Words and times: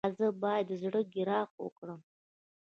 ایا 0.05 0.15
زه 0.17 0.27
باید 0.41 0.65
د 0.69 0.71
زړه 0.83 1.01
ګراف 1.13 1.49
وکړم؟ 1.59 1.99